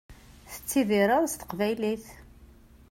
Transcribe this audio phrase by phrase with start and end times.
[0.51, 2.05] Tettidireḍ s teqbaylit.